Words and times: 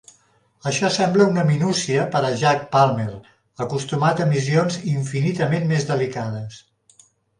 Això 0.69 0.87
sembla 0.93 1.27
una 1.33 1.43
minúcia 1.49 2.07
per 2.15 2.21
a 2.29 2.31
Jack 2.43 2.65
Palmer, 2.77 3.07
acostumat 3.67 4.25
a 4.25 4.27
missions 4.33 4.81
infinitament 4.97 5.69
més 5.75 5.87
delicades. 5.93 6.63